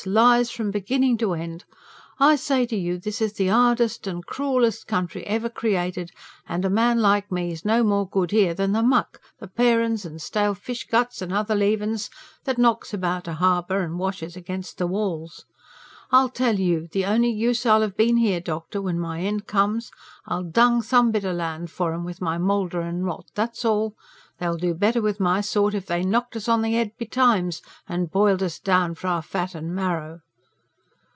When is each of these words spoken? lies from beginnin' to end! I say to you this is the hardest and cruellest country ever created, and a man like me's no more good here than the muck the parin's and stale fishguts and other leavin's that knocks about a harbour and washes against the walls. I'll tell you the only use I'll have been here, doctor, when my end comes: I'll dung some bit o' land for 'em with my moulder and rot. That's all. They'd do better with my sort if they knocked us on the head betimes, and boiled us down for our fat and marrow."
lies 0.07 0.49
from 0.49 0.71
beginnin' 0.71 1.15
to 1.15 1.35
end! 1.35 1.63
I 2.19 2.35
say 2.35 2.65
to 2.65 2.75
you 2.75 2.97
this 2.97 3.21
is 3.21 3.33
the 3.33 3.49
hardest 3.49 4.07
and 4.07 4.25
cruellest 4.25 4.87
country 4.87 5.23
ever 5.27 5.47
created, 5.47 6.09
and 6.49 6.65
a 6.65 6.71
man 6.71 6.99
like 6.99 7.31
me's 7.31 7.63
no 7.63 7.83
more 7.83 8.09
good 8.09 8.31
here 8.31 8.55
than 8.55 8.71
the 8.71 8.81
muck 8.81 9.21
the 9.37 9.47
parin's 9.47 10.03
and 10.03 10.19
stale 10.19 10.55
fishguts 10.55 11.21
and 11.21 11.31
other 11.31 11.53
leavin's 11.53 12.09
that 12.45 12.57
knocks 12.57 12.95
about 12.95 13.27
a 13.27 13.33
harbour 13.35 13.81
and 13.83 13.99
washes 13.99 14.35
against 14.35 14.79
the 14.79 14.87
walls. 14.87 15.45
I'll 16.13 16.29
tell 16.29 16.59
you 16.59 16.87
the 16.91 17.05
only 17.05 17.29
use 17.29 17.63
I'll 17.65 17.81
have 17.81 17.95
been 17.95 18.17
here, 18.17 18.41
doctor, 18.41 18.81
when 18.81 18.99
my 18.99 19.19
end 19.21 19.45
comes: 19.45 19.91
I'll 20.25 20.43
dung 20.43 20.81
some 20.81 21.11
bit 21.11 21.23
o' 21.23 21.31
land 21.31 21.69
for 21.69 21.93
'em 21.93 22.03
with 22.03 22.19
my 22.19 22.37
moulder 22.39 22.81
and 22.81 23.05
rot. 23.05 23.27
That's 23.35 23.63
all. 23.63 23.95
They'd 24.37 24.59
do 24.59 24.73
better 24.73 25.01
with 25.01 25.19
my 25.19 25.39
sort 25.39 25.73
if 25.75 25.85
they 25.85 26.03
knocked 26.03 26.35
us 26.35 26.49
on 26.49 26.63
the 26.63 26.73
head 26.73 26.93
betimes, 26.97 27.61
and 27.87 28.09
boiled 28.11 28.41
us 28.43 28.59
down 28.59 28.95
for 28.95 29.07
our 29.07 29.21
fat 29.21 29.55
and 29.55 29.73
marrow." 29.73 30.19